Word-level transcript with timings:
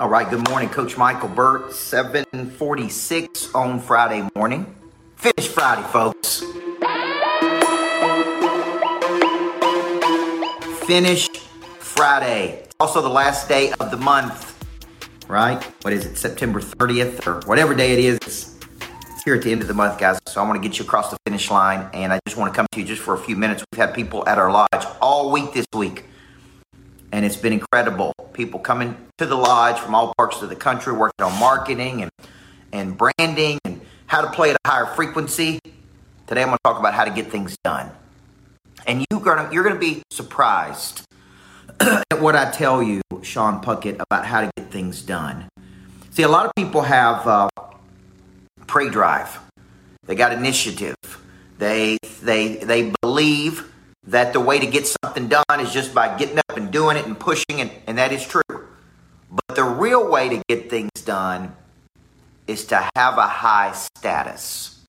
All 0.00 0.08
right, 0.08 0.30
good 0.30 0.48
morning, 0.48 0.70
Coach 0.70 0.96
Michael 0.96 1.28
Burt, 1.28 1.74
746 1.74 3.54
on 3.54 3.78
Friday 3.78 4.26
morning. 4.34 4.74
Finish 5.16 5.48
Friday, 5.48 5.86
folks. 5.88 6.42
Finish 10.86 11.28
Friday. 11.80 12.66
Also 12.80 13.02
the 13.02 13.10
last 13.10 13.46
day 13.46 13.72
of 13.78 13.90
the 13.90 13.98
month, 13.98 14.64
right? 15.28 15.62
What 15.82 15.92
is 15.92 16.06
it, 16.06 16.16
September 16.16 16.62
30th 16.62 17.26
or 17.26 17.46
whatever 17.46 17.74
day 17.74 17.92
it 17.92 17.98
is. 17.98 18.18
It's 18.22 19.22
here 19.22 19.34
at 19.34 19.42
the 19.42 19.52
end 19.52 19.60
of 19.60 19.68
the 19.68 19.74
month, 19.74 20.00
guys. 20.00 20.18
So 20.28 20.40
I 20.42 20.48
want 20.48 20.62
to 20.62 20.66
get 20.66 20.78
you 20.78 20.86
across 20.86 21.10
the 21.10 21.18
finish 21.26 21.50
line, 21.50 21.90
and 21.92 22.10
I 22.10 22.20
just 22.26 22.38
want 22.38 22.50
to 22.54 22.56
come 22.56 22.66
to 22.72 22.80
you 22.80 22.86
just 22.86 23.02
for 23.02 23.12
a 23.12 23.18
few 23.18 23.36
minutes. 23.36 23.62
We've 23.70 23.78
had 23.78 23.94
people 23.94 24.26
at 24.26 24.38
our 24.38 24.50
lodge 24.50 24.86
all 25.02 25.30
week 25.30 25.52
this 25.52 25.66
week 25.74 26.06
and 27.12 27.24
it's 27.24 27.36
been 27.36 27.52
incredible. 27.52 28.12
People 28.32 28.60
coming 28.60 28.96
to 29.18 29.26
the 29.26 29.34
lodge 29.34 29.78
from 29.78 29.94
all 29.94 30.14
parts 30.16 30.42
of 30.42 30.48
the 30.48 30.56
country, 30.56 30.92
working 30.92 31.24
on 31.24 31.38
marketing 31.38 32.02
and 32.02 32.10
and 32.72 32.96
branding 32.96 33.58
and 33.64 33.80
how 34.06 34.22
to 34.22 34.30
play 34.30 34.50
at 34.50 34.56
a 34.64 34.68
higher 34.68 34.86
frequency. 34.86 35.58
Today, 36.26 36.42
I'm 36.42 36.48
going 36.48 36.58
to 36.58 36.62
talk 36.64 36.78
about 36.78 36.94
how 36.94 37.04
to 37.04 37.10
get 37.10 37.30
things 37.30 37.56
done, 37.64 37.90
and 38.86 39.04
you're 39.10 39.20
gonna 39.20 39.48
you're 39.52 39.64
gonna 39.64 39.78
be 39.78 40.02
surprised 40.10 41.02
at 41.80 42.20
what 42.20 42.36
I 42.36 42.50
tell 42.50 42.82
you, 42.82 43.02
Sean 43.22 43.62
Puckett, 43.62 44.00
about 44.00 44.26
how 44.26 44.42
to 44.42 44.50
get 44.56 44.70
things 44.70 45.02
done. 45.02 45.48
See, 46.10 46.22
a 46.22 46.28
lot 46.28 46.46
of 46.46 46.52
people 46.56 46.82
have 46.82 47.26
uh, 47.26 47.48
pray 48.66 48.88
drive. 48.88 49.38
They 50.06 50.14
got 50.14 50.32
initiative. 50.32 50.96
They 51.58 51.98
they 52.22 52.56
they 52.56 52.92
believe 53.02 53.70
that 54.04 54.32
the 54.32 54.40
way 54.40 54.58
to 54.58 54.66
get 54.66 54.86
something 55.02 55.28
done 55.28 55.60
is 55.60 55.72
just 55.72 55.94
by 55.94 56.16
getting 56.16 56.38
up 56.38 56.56
and 56.56 56.70
doing 56.70 56.96
it 56.96 57.06
and 57.06 57.18
pushing 57.18 57.58
it, 57.58 57.70
and 57.86 57.98
that 57.98 58.12
is 58.12 58.26
true. 58.26 58.42
But 59.30 59.56
the 59.56 59.64
real 59.64 60.10
way 60.10 60.28
to 60.28 60.42
get 60.48 60.70
things 60.70 60.90
done 61.04 61.54
is 62.46 62.64
to 62.66 62.88
have 62.96 63.18
a 63.18 63.26
high 63.26 63.72
status 63.72 64.84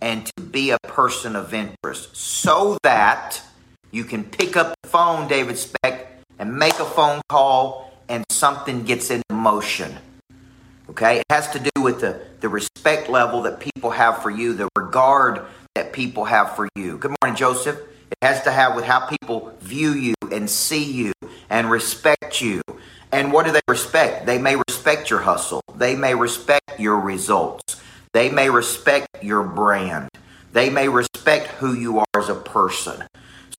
and 0.00 0.26
to 0.26 0.42
be 0.42 0.70
a 0.70 0.78
person 0.80 1.36
of 1.36 1.54
interest 1.54 2.16
so 2.16 2.76
that 2.82 3.40
you 3.92 4.04
can 4.04 4.24
pick 4.24 4.56
up 4.56 4.74
the 4.82 4.88
phone, 4.88 5.28
David 5.28 5.56
Speck, 5.56 6.08
and 6.38 6.58
make 6.58 6.74
a 6.74 6.84
phone 6.84 7.22
call 7.28 7.92
and 8.08 8.24
something 8.30 8.84
gets 8.84 9.10
in 9.10 9.22
motion. 9.30 9.96
Okay? 10.90 11.20
It 11.20 11.24
has 11.30 11.50
to 11.52 11.58
do 11.60 11.82
with 11.82 12.00
the, 12.00 12.20
the 12.40 12.48
respect 12.48 13.08
level 13.08 13.42
that 13.42 13.60
people 13.60 13.90
have 13.90 14.22
for 14.22 14.30
you, 14.30 14.52
the 14.54 14.68
regard 14.76 15.42
that 15.74 15.92
people 15.92 16.24
have 16.24 16.56
for 16.56 16.68
you. 16.74 16.98
Good 16.98 17.14
morning, 17.22 17.36
Joseph. 17.36 17.78
It 18.12 18.18
has 18.20 18.42
to 18.42 18.52
have 18.52 18.76
with 18.76 18.84
how 18.84 19.06
people 19.06 19.52
view 19.60 19.92
you 19.92 20.14
and 20.30 20.48
see 20.48 20.84
you 20.84 21.12
and 21.48 21.70
respect 21.70 22.42
you. 22.42 22.60
And 23.10 23.32
what 23.32 23.46
do 23.46 23.52
they 23.52 23.60
respect? 23.66 24.26
They 24.26 24.38
may 24.38 24.56
respect 24.68 25.10
your 25.10 25.20
hustle. 25.20 25.62
They 25.74 25.96
may 25.96 26.14
respect 26.14 26.78
your 26.78 27.00
results. 27.00 27.80
They 28.12 28.30
may 28.30 28.50
respect 28.50 29.06
your 29.22 29.42
brand. 29.42 30.10
They 30.52 30.68
may 30.68 30.88
respect 30.88 31.48
who 31.48 31.72
you 31.72 32.00
are 32.00 32.06
as 32.16 32.28
a 32.28 32.34
person. 32.34 33.06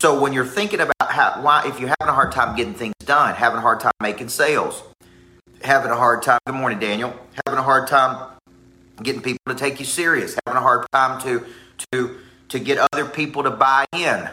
So 0.00 0.20
when 0.20 0.34
you're 0.34 0.44
thinking 0.44 0.80
about 0.80 1.10
how, 1.10 1.40
why, 1.42 1.66
if 1.66 1.80
you're 1.80 1.94
having 2.00 2.10
a 2.10 2.14
hard 2.14 2.32
time 2.32 2.54
getting 2.54 2.74
things 2.74 2.94
done, 3.06 3.34
having 3.34 3.58
a 3.58 3.62
hard 3.62 3.80
time 3.80 3.92
making 4.00 4.28
sales, 4.28 4.82
having 5.62 5.90
a 5.90 5.96
hard 5.96 6.22
time, 6.22 6.40
good 6.44 6.54
morning, 6.54 6.78
Daniel, 6.78 7.14
having 7.46 7.58
a 7.58 7.62
hard 7.62 7.88
time 7.88 8.28
getting 9.02 9.22
people 9.22 9.40
to 9.48 9.54
take 9.54 9.80
you 9.80 9.86
serious, 9.86 10.36
having 10.46 10.58
a 10.58 10.62
hard 10.62 10.86
time 10.92 11.20
to, 11.22 11.46
to, 11.92 12.18
to 12.52 12.60
get 12.60 12.76
other 12.92 13.06
people 13.06 13.42
to 13.42 13.50
buy 13.50 13.86
in, 13.96 14.28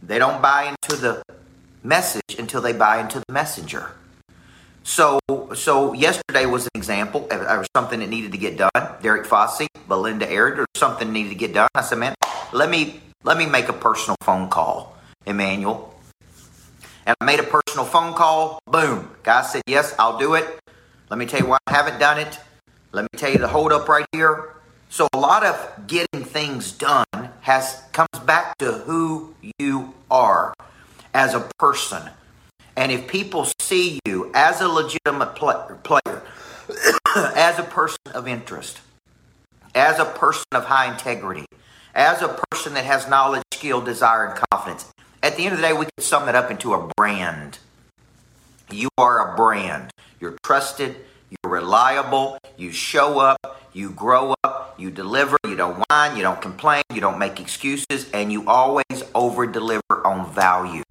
they 0.00 0.18
don't 0.18 0.40
buy 0.40 0.72
into 0.72 1.00
the 1.00 1.22
message 1.82 2.36
until 2.38 2.60
they 2.60 2.72
buy 2.72 3.00
into 3.00 3.18
the 3.18 3.32
messenger. 3.32 3.90
So, 4.84 5.18
so 5.54 5.92
yesterday 5.92 6.46
was 6.46 6.66
an 6.66 6.70
example 6.74 7.26
of 7.32 7.66
something 7.76 7.98
that 7.98 8.08
needed 8.08 8.30
to 8.30 8.38
get 8.38 8.56
done. 8.56 8.70
Derek 9.02 9.26
Fossey, 9.26 9.66
Belinda 9.88 10.30
Aird, 10.30 10.60
or 10.60 10.66
something 10.76 11.12
needed 11.12 11.30
to 11.30 11.34
get 11.34 11.52
done. 11.52 11.68
I 11.74 11.82
said, 11.82 11.98
man, 11.98 12.14
let 12.52 12.70
me 12.70 13.00
let 13.24 13.36
me 13.36 13.46
make 13.46 13.68
a 13.68 13.72
personal 13.72 14.16
phone 14.22 14.48
call, 14.48 14.96
Emmanuel. 15.26 15.94
And 17.06 17.16
I 17.20 17.24
made 17.24 17.40
a 17.40 17.44
personal 17.44 17.84
phone 17.84 18.14
call. 18.14 18.60
Boom. 18.66 19.10
Guy 19.24 19.42
said, 19.42 19.62
yes, 19.66 19.94
I'll 19.98 20.18
do 20.18 20.34
it. 20.34 20.60
Let 21.10 21.18
me 21.18 21.26
tell 21.26 21.40
you 21.40 21.46
why 21.46 21.58
I 21.66 21.72
haven't 21.72 21.98
done 21.98 22.20
it. 22.20 22.38
Let 22.92 23.02
me 23.02 23.08
tell 23.16 23.30
you 23.30 23.38
the 23.38 23.48
hold 23.48 23.72
up 23.72 23.88
right 23.88 24.06
here. 24.12 24.54
So 24.88 25.08
a 25.14 25.18
lot 25.18 25.42
of 25.42 25.86
getting 25.86 26.21
things 26.32 26.72
done 26.72 27.04
has 27.42 27.82
comes 27.92 28.24
back 28.24 28.56
to 28.58 28.72
who 28.72 29.34
you 29.58 29.94
are 30.10 30.54
as 31.12 31.34
a 31.34 31.48
person. 31.58 32.02
And 32.76 32.90
if 32.90 33.06
people 33.06 33.46
see 33.60 34.00
you 34.06 34.30
as 34.34 34.60
a 34.60 34.68
legitimate 34.68 35.34
player, 35.34 36.22
as 37.36 37.58
a 37.58 37.64
person 37.64 37.98
of 38.14 38.26
interest, 38.26 38.80
as 39.74 39.98
a 39.98 40.06
person 40.06 40.46
of 40.52 40.64
high 40.64 40.90
integrity, 40.90 41.44
as 41.94 42.22
a 42.22 42.40
person 42.50 42.72
that 42.74 42.86
has 42.86 43.08
knowledge, 43.08 43.42
skill, 43.52 43.82
desire, 43.82 44.24
and 44.26 44.42
confidence, 44.50 44.90
at 45.22 45.36
the 45.36 45.44
end 45.44 45.52
of 45.52 45.60
the 45.60 45.66
day, 45.66 45.74
we 45.74 45.84
can 45.84 46.00
sum 46.00 46.28
it 46.28 46.34
up 46.34 46.50
into 46.50 46.72
a 46.72 46.90
brand. 46.96 47.58
You 48.70 48.88
are 48.96 49.32
a 49.32 49.36
brand. 49.36 49.90
You're 50.18 50.38
trusted, 50.42 50.96
you're 51.42 51.52
reliable, 51.52 52.38
you 52.56 52.72
show 52.72 53.18
up, 53.18 53.62
you 53.72 53.90
grow 53.90 54.34
up, 54.44 54.74
you 54.78 54.90
deliver, 54.90 55.38
you 55.44 55.56
don't 55.56 55.82
whine, 55.88 56.16
you 56.16 56.22
don't 56.22 56.40
complain, 56.42 56.82
you 56.92 57.00
don't 57.00 57.18
make 57.18 57.40
excuses, 57.40 58.10
and 58.12 58.30
you 58.30 58.46
always 58.46 59.02
over 59.14 59.46
deliver 59.46 60.06
on 60.06 60.30
value. 60.32 60.84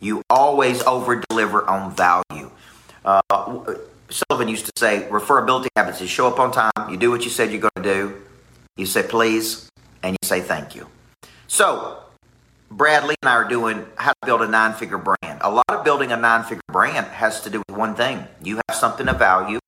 You 0.00 0.22
always 0.30 0.82
over 0.82 1.22
deliver 1.28 1.68
on 1.68 1.94
value. 1.94 2.50
Uh, 3.04 3.22
Sullivan 4.10 4.48
used 4.48 4.66
to 4.66 4.72
say, 4.76 5.06
referability 5.10 5.68
habits 5.74 6.00
is 6.00 6.10
show 6.10 6.28
up 6.28 6.38
on 6.38 6.52
time, 6.52 6.90
you 6.90 6.96
do 6.96 7.10
what 7.10 7.24
you 7.24 7.30
said 7.30 7.50
you're 7.50 7.60
going 7.60 7.70
to 7.76 7.82
do, 7.82 8.22
you 8.76 8.86
say 8.86 9.02
please, 9.02 9.68
and 10.02 10.12
you 10.12 10.26
say 10.26 10.40
thank 10.40 10.74
you. 10.74 10.86
So, 11.48 11.98
Bradley 12.70 13.16
and 13.22 13.28
I 13.28 13.34
are 13.34 13.48
doing 13.48 13.86
how 13.96 14.12
to 14.12 14.26
build 14.26 14.42
a 14.42 14.48
nine 14.48 14.74
figure 14.74 14.98
brand. 14.98 15.35
A 15.46 15.50
lot 15.50 15.70
of 15.70 15.84
building 15.84 16.10
a 16.10 16.16
nine 16.16 16.42
figure 16.42 16.60
brand 16.72 17.06
has 17.06 17.40
to 17.42 17.50
do 17.50 17.62
with 17.68 17.76
one 17.76 17.94
thing 17.94 18.26
you 18.42 18.58
have 18.68 18.76
something 18.76 19.06
of 19.06 19.16
value, 19.16 19.60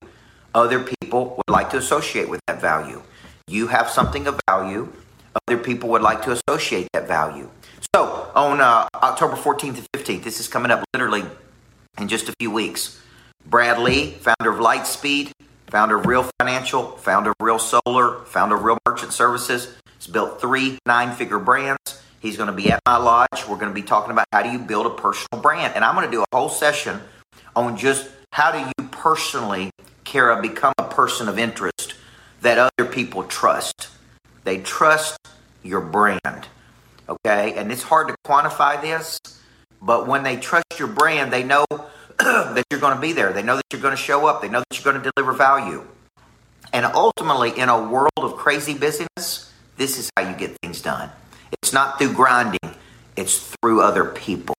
other 0.53 0.83
people 0.83 1.37
would 1.37 1.49
like 1.49 1.69
to 1.69 1.77
associate 1.77 2.27
with 2.27 2.41
that 2.47 2.59
value. 2.59 3.01
You 3.47 3.67
have 3.67 3.89
something 3.89 4.27
of 4.27 4.37
value, 4.49 4.91
other 5.47 5.57
people 5.57 5.87
would 5.91 6.01
like 6.01 6.21
to 6.23 6.33
associate 6.33 6.89
that 6.91 7.07
value. 7.07 7.49
So, 7.95 8.29
on 8.35 8.59
uh, 8.59 8.89
October 8.93 9.37
14th 9.37 9.77
and 9.77 9.87
15th, 9.93 10.23
this 10.23 10.41
is 10.41 10.49
coming 10.49 10.69
up 10.69 10.83
literally 10.93 11.23
in 11.97 12.09
just 12.09 12.27
a 12.27 12.33
few 12.41 12.51
weeks. 12.51 13.01
Brad 13.45 13.79
Lea, 13.79 14.11
founder 14.19 14.51
of 14.51 14.59
Lightspeed, 14.59 15.31
founder 15.67 15.95
of 15.95 16.05
Real 16.05 16.29
Financial, 16.41 16.97
founder 16.97 17.29
of 17.29 17.37
Real 17.39 17.57
Solar, 17.57 18.25
founder 18.25 18.57
of 18.57 18.65
Real 18.65 18.79
Merchant 18.85 19.13
Services, 19.13 19.73
has 19.95 20.07
built 20.07 20.41
three 20.41 20.77
nine 20.85 21.15
figure 21.15 21.39
brands 21.39 21.98
He's 22.19 22.37
going 22.37 22.47
to 22.47 22.53
be 22.53 22.71
at 22.71 22.81
my 22.85 22.97
lodge. 22.97 23.47
We're 23.47 23.57
going 23.57 23.69
to 23.69 23.73
be 23.73 23.83
talking 23.83 24.11
about 24.11 24.25
how 24.31 24.43
do 24.43 24.49
you 24.49 24.59
build 24.59 24.85
a 24.85 24.89
personal 24.89 25.41
brand. 25.41 25.75
And 25.75 25.83
I'm 25.83 25.95
going 25.95 26.05
to 26.05 26.11
do 26.11 26.21
a 26.21 26.35
whole 26.35 26.49
session 26.49 26.99
on 27.55 27.77
just 27.77 28.09
how 28.31 28.51
do 28.51 28.59
you 28.59 28.87
personally, 28.89 29.71
Kara, 30.03 30.41
become 30.41 30.73
a 30.77 30.83
person 30.83 31.29
of 31.29 31.39
interest 31.39 31.95
that 32.41 32.57
other 32.57 32.89
people 32.89 33.23
trust. 33.23 33.89
They 34.43 34.59
trust 34.59 35.17
your 35.63 35.81
brand. 35.81 36.47
Okay? 37.07 37.53
And 37.53 37.71
it's 37.71 37.83
hard 37.83 38.09
to 38.09 38.15
quantify 38.25 38.81
this, 38.81 39.19
but 39.81 40.07
when 40.07 40.23
they 40.23 40.37
trust 40.37 40.77
your 40.77 40.87
brand, 40.87 41.33
they 41.33 41.43
know 41.43 41.65
that 42.19 42.63
you're 42.69 42.79
going 42.79 42.95
to 42.95 43.01
be 43.01 43.13
there. 43.13 43.33
They 43.33 43.43
know 43.43 43.55
that 43.55 43.63
you're 43.71 43.81
going 43.81 43.95
to 43.95 44.01
show 44.01 44.27
up. 44.27 44.41
They 44.41 44.49
know 44.49 44.59
that 44.59 44.77
you're 44.77 44.91
going 44.91 45.03
to 45.03 45.11
deliver 45.15 45.33
value. 45.33 45.85
And 46.71 46.85
ultimately, 46.85 47.57
in 47.57 47.69
a 47.69 47.89
world 47.89 48.11
of 48.17 48.35
crazy 48.35 48.75
busyness, 48.75 49.51
this 49.77 49.97
is 49.97 50.11
how 50.15 50.29
you 50.29 50.35
get 50.35 50.55
things 50.61 50.81
done. 50.81 51.09
It's 51.51 51.73
not 51.73 51.99
through 51.99 52.13
grinding, 52.13 52.75
it's 53.15 53.53
through 53.61 53.81
other 53.81 54.05
people. 54.05 54.55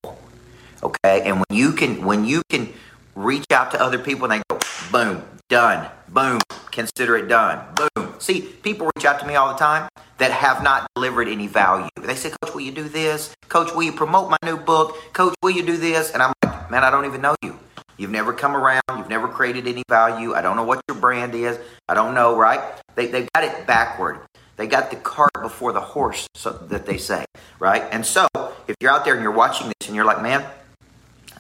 Okay? 0.82 1.22
And 1.24 1.36
when 1.36 1.58
you 1.58 1.72
can 1.72 2.04
when 2.04 2.24
you 2.24 2.42
can 2.50 2.72
reach 3.14 3.44
out 3.50 3.70
to 3.72 3.80
other 3.80 3.98
people 3.98 4.30
and 4.30 4.40
they 4.40 4.42
go, 4.48 4.58
boom, 4.90 5.22
done, 5.48 5.90
boom, 6.08 6.40
consider 6.70 7.16
it 7.16 7.28
done, 7.28 7.64
boom. 7.74 8.14
See, 8.18 8.42
people 8.42 8.90
reach 8.94 9.04
out 9.04 9.20
to 9.20 9.26
me 9.26 9.34
all 9.34 9.52
the 9.52 9.58
time 9.58 9.88
that 10.18 10.30
have 10.30 10.62
not 10.62 10.86
delivered 10.94 11.28
any 11.28 11.46
value. 11.46 11.88
They 11.96 12.14
say, 12.14 12.30
Coach, 12.42 12.54
will 12.54 12.60
you 12.60 12.72
do 12.72 12.88
this? 12.88 13.34
Coach, 13.48 13.74
will 13.74 13.82
you 13.82 13.92
promote 13.92 14.30
my 14.30 14.36
new 14.44 14.58
book? 14.58 14.96
Coach, 15.12 15.34
will 15.42 15.50
you 15.50 15.64
do 15.64 15.76
this? 15.76 16.12
And 16.12 16.22
I'm 16.22 16.32
like, 16.44 16.70
man, 16.70 16.84
I 16.84 16.90
don't 16.90 17.06
even 17.06 17.22
know 17.22 17.34
you. 17.42 17.58
You've 17.96 18.10
never 18.10 18.32
come 18.32 18.54
around. 18.54 18.82
You've 18.96 19.08
never 19.08 19.28
created 19.28 19.66
any 19.66 19.82
value. 19.88 20.34
I 20.34 20.42
don't 20.42 20.56
know 20.56 20.64
what 20.64 20.80
your 20.88 20.98
brand 20.98 21.34
is. 21.34 21.58
I 21.88 21.94
don't 21.94 22.14
know, 22.14 22.36
right? 22.36 22.60
They, 22.94 23.06
they've 23.06 23.28
got 23.34 23.44
it 23.44 23.66
backward. 23.66 24.20
They 24.60 24.66
got 24.66 24.90
the 24.90 24.96
cart 24.96 25.32
before 25.40 25.72
the 25.72 25.80
horse, 25.80 26.28
so 26.34 26.50
that 26.50 26.84
they 26.84 26.98
say, 26.98 27.24
right? 27.58 27.82
And 27.92 28.04
so, 28.04 28.28
if 28.68 28.76
you're 28.78 28.90
out 28.90 29.06
there 29.06 29.14
and 29.14 29.22
you're 29.22 29.32
watching 29.32 29.68
this 29.68 29.88
and 29.88 29.96
you're 29.96 30.04
like, 30.04 30.20
man, 30.20 30.44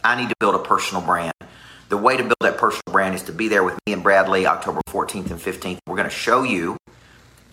I 0.02 0.18
need 0.18 0.30
to 0.30 0.34
build 0.40 0.54
a 0.54 0.58
personal 0.58 1.02
brand. 1.02 1.34
The 1.90 1.98
way 1.98 2.16
to 2.16 2.22
build 2.22 2.38
that 2.40 2.56
personal 2.56 2.80
brand 2.90 3.14
is 3.14 3.22
to 3.24 3.32
be 3.32 3.48
there 3.48 3.62
with 3.62 3.78
me 3.86 3.92
and 3.92 4.02
Bradley 4.02 4.46
October 4.46 4.80
14th 4.88 5.30
and 5.30 5.38
15th. 5.38 5.80
We're 5.86 5.96
going 5.96 6.08
to 6.08 6.14
show 6.14 6.44
you 6.44 6.78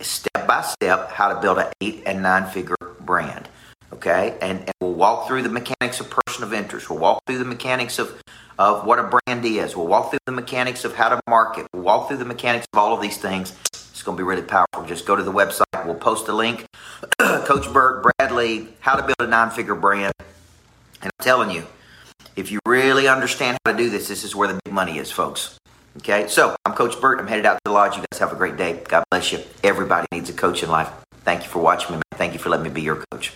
step 0.00 0.46
by 0.46 0.62
step 0.62 1.12
how 1.12 1.34
to 1.34 1.38
build 1.38 1.58
an 1.58 1.66
eight 1.82 2.02
and 2.06 2.22
nine 2.22 2.46
figure 2.46 2.74
brand. 3.00 3.50
Okay, 3.92 4.38
and, 4.40 4.60
and 4.60 4.72
we'll 4.80 4.94
walk 4.94 5.28
through 5.28 5.42
the 5.42 5.50
mechanics 5.50 6.00
of 6.00 6.08
person 6.08 6.44
of 6.44 6.54
interest. 6.54 6.88
We'll 6.88 6.98
walk 6.98 7.20
through 7.26 7.38
the 7.38 7.44
mechanics 7.44 7.98
of 7.98 8.22
of 8.58 8.86
what 8.86 8.98
a 8.98 9.02
brand 9.02 9.44
is. 9.44 9.76
We'll 9.76 9.86
walk 9.86 10.10
through 10.10 10.20
the 10.24 10.32
mechanics 10.32 10.84
of 10.84 10.94
how 10.94 11.10
to 11.10 11.20
market. 11.28 11.66
We'll 11.74 11.82
walk 11.82 12.08
through 12.08 12.16
the 12.16 12.24
mechanics 12.24 12.66
of 12.72 12.78
all 12.78 12.94
of 12.94 13.02
these 13.02 13.18
things. 13.18 13.54
It's 13.98 14.04
going 14.04 14.16
to 14.16 14.22
be 14.22 14.24
really 14.24 14.42
powerful. 14.42 14.84
Just 14.86 15.06
go 15.06 15.16
to 15.16 15.24
the 15.24 15.32
website. 15.32 15.84
We'll 15.84 15.96
post 15.96 16.28
a 16.28 16.32
link. 16.32 16.64
Coach 17.18 17.72
Burt, 17.72 18.06
Bradley, 18.16 18.68
how 18.78 18.94
to 18.94 19.02
build 19.02 19.16
a 19.18 19.26
nine 19.26 19.50
figure 19.50 19.74
brand. 19.74 20.12
And 21.02 21.10
I'm 21.10 21.24
telling 21.24 21.50
you, 21.50 21.66
if 22.36 22.52
you 22.52 22.60
really 22.64 23.08
understand 23.08 23.58
how 23.64 23.72
to 23.72 23.76
do 23.76 23.90
this, 23.90 24.06
this 24.06 24.22
is 24.22 24.36
where 24.36 24.46
the 24.46 24.60
big 24.64 24.72
money 24.72 24.98
is, 24.98 25.10
folks. 25.10 25.58
Okay, 25.96 26.28
so 26.28 26.54
I'm 26.64 26.74
Coach 26.74 27.00
Burt. 27.00 27.18
I'm 27.18 27.26
headed 27.26 27.44
out 27.44 27.54
to 27.54 27.60
the 27.64 27.72
lodge. 27.72 27.96
You 27.96 28.04
guys 28.12 28.20
have 28.20 28.32
a 28.32 28.36
great 28.36 28.56
day. 28.56 28.80
God 28.86 29.02
bless 29.10 29.32
you. 29.32 29.40
Everybody 29.64 30.06
needs 30.12 30.30
a 30.30 30.32
coach 30.32 30.62
in 30.62 30.70
life. 30.70 30.90
Thank 31.24 31.42
you 31.42 31.48
for 31.48 31.60
watching 31.60 31.96
me. 31.96 32.02
Thank 32.12 32.34
you 32.34 32.38
for 32.38 32.50
letting 32.50 32.62
me 32.62 32.70
be 32.70 32.82
your 32.82 33.04
coach. 33.10 33.32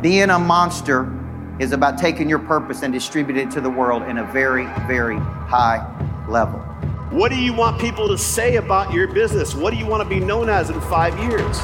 Being 0.00 0.30
a 0.30 0.38
monster 0.38 1.14
is 1.58 1.72
about 1.72 1.98
taking 1.98 2.30
your 2.30 2.38
purpose 2.38 2.82
and 2.82 2.94
distributing 2.94 3.48
it 3.48 3.50
to 3.52 3.60
the 3.60 3.68
world 3.68 4.04
in 4.04 4.16
a 4.16 4.24
very, 4.24 4.64
very 4.86 5.18
high 5.18 5.86
level. 6.30 6.66
What 7.12 7.30
do 7.30 7.36
you 7.36 7.52
want 7.52 7.78
people 7.78 8.08
to 8.08 8.16
say 8.16 8.56
about 8.56 8.90
your 8.94 9.06
business? 9.06 9.54
What 9.54 9.70
do 9.70 9.76
you 9.76 9.86
want 9.86 10.02
to 10.02 10.08
be 10.08 10.18
known 10.18 10.48
as 10.48 10.70
in 10.70 10.80
five 10.80 11.18
years? 11.18 11.58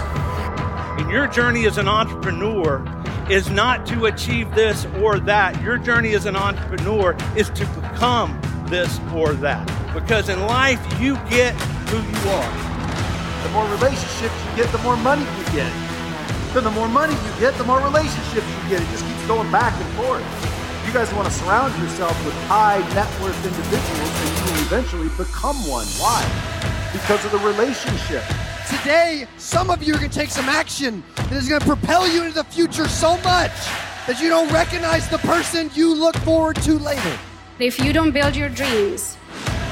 And 1.00 1.10
your 1.10 1.26
journey 1.26 1.64
as 1.64 1.78
an 1.78 1.88
entrepreneur 1.88 2.84
is 3.30 3.48
not 3.48 3.86
to 3.86 4.04
achieve 4.04 4.54
this 4.54 4.84
or 5.00 5.18
that. 5.20 5.58
Your 5.62 5.78
journey 5.78 6.12
as 6.12 6.26
an 6.26 6.36
entrepreneur 6.36 7.16
is 7.34 7.48
to 7.50 7.64
become 7.80 8.38
this 8.66 9.00
or 9.14 9.32
that. 9.32 9.66
Because 9.94 10.28
in 10.28 10.38
life, 10.42 10.80
you 11.00 11.14
get 11.30 11.54
who 11.88 11.96
you 11.96 12.30
are. 12.30 13.42
The 13.42 13.48
more 13.48 13.66
relationships 13.70 14.34
you 14.50 14.56
get, 14.62 14.70
the 14.70 14.82
more 14.82 14.98
money 14.98 15.22
you 15.22 15.44
get. 15.44 15.72
Then 16.52 16.64
the 16.64 16.70
more 16.70 16.88
money 16.88 17.14
you 17.14 17.40
get, 17.40 17.54
the 17.54 17.64
more 17.64 17.80
relationships 17.80 18.46
you 18.46 18.68
get. 18.68 18.82
It 18.82 18.90
just 18.90 19.02
keeps 19.02 19.26
going 19.26 19.50
back 19.50 19.72
and 19.80 19.96
forth. 19.96 20.47
You 20.88 20.94
guys 20.94 21.12
want 21.12 21.28
to 21.28 21.34
surround 21.34 21.78
yourself 21.82 22.24
with 22.24 22.32
high 22.44 22.78
net 22.94 23.20
worth 23.20 23.36
individuals 23.44 24.10
and 24.22 24.38
you 24.38 24.44
will 24.44 24.60
eventually 24.62 25.08
become 25.22 25.56
one. 25.68 25.84
Why? 25.98 26.24
Because 26.94 27.22
of 27.26 27.30
the 27.30 27.38
relationship. 27.40 28.22
Today, 28.66 29.26
some 29.36 29.68
of 29.68 29.82
you 29.82 29.92
are 29.92 29.98
going 29.98 30.08
to 30.08 30.18
take 30.18 30.30
some 30.30 30.46
action 30.46 31.04
that 31.14 31.32
is 31.32 31.46
going 31.46 31.60
to 31.60 31.66
propel 31.66 32.08
you 32.08 32.22
into 32.22 32.36
the 32.36 32.44
future 32.44 32.88
so 32.88 33.18
much 33.18 33.52
that 34.06 34.18
you 34.18 34.30
don't 34.30 34.50
recognize 34.50 35.06
the 35.10 35.18
person 35.18 35.70
you 35.74 35.94
look 35.94 36.16
forward 36.20 36.56
to 36.62 36.78
later. 36.78 37.18
If 37.58 37.78
you 37.78 37.92
don't 37.92 38.12
build 38.12 38.34
your 38.34 38.48
dreams, 38.48 39.18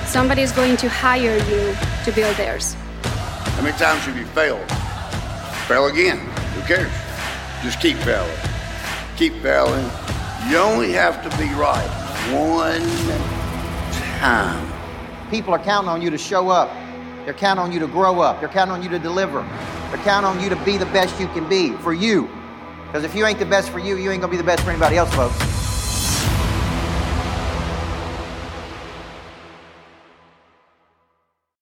somebody 0.05 0.43
is 0.43 0.53
going 0.53 0.77
to 0.77 0.89
hire 0.91 1.39
you 1.39 1.75
to 2.05 2.13
build 2.13 2.37
theirs. 2.37 2.75
How 2.75 3.63
many 3.63 3.75
times 3.79 4.03
have 4.03 4.19
you 4.19 4.27
failed? 4.27 4.71
Fail 5.67 5.87
again. 5.87 6.19
Who 6.19 6.61
cares? 6.67 6.93
Just 7.63 7.81
keep 7.81 7.97
failing. 8.05 8.37
Keep 9.17 9.33
failing. 9.41 9.91
You 10.49 10.59
only 10.59 10.93
have 10.93 11.29
to 11.29 11.39
be 11.39 11.53
right 11.55 11.89
one 12.31 12.81
time. 14.21 14.73
People 15.29 15.53
are 15.53 15.59
counting 15.59 15.89
on 15.89 16.01
you 16.01 16.09
to 16.11 16.19
show 16.19 16.51
up. 16.51 16.71
They're 17.25 17.35
counting 17.35 17.65
on 17.65 17.73
you 17.73 17.81
to 17.81 17.89
grow 17.89 18.21
up. 18.21 18.39
They're 18.39 18.49
counting 18.49 18.77
on 18.77 18.83
you 18.83 18.89
to 18.91 18.99
deliver. 19.01 19.41
They're 19.91 20.05
counting 20.05 20.29
on 20.31 20.41
you 20.41 20.49
to 20.49 20.65
be 20.65 20.77
the 20.77 20.87
best 20.87 21.19
you 21.19 21.27
can 21.29 21.49
be 21.49 21.73
for 21.79 21.93
you. 21.93 22.31
Because 22.87 23.03
if 23.03 23.17
you 23.17 23.27
ain't 23.27 23.41
the 23.41 23.47
best 23.47 23.71
for 23.71 23.81
you, 23.81 23.97
you 23.97 24.13
ain't 24.13 24.21
going 24.21 24.31
to 24.31 24.37
be 24.37 24.37
the 24.37 24.45
best 24.45 24.63
for 24.63 24.71
anybody 24.71 24.97
else, 24.97 25.13
folks. 25.15 25.56